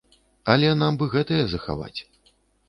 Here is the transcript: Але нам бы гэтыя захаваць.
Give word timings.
Але 0.53 0.71
нам 0.79 0.97
бы 1.01 1.09
гэтыя 1.15 1.43
захаваць. 1.53 1.95